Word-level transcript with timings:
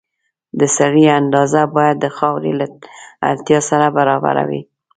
د 0.59 0.61
سرې 0.77 1.05
اندازه 1.19 1.61
باید 1.75 1.97
د 2.01 2.05
خاورې 2.17 2.51
له 2.59 2.65
اړتیا 3.29 3.59
سره 3.69 3.85
برابره 3.97 4.43
وي. 4.49 4.61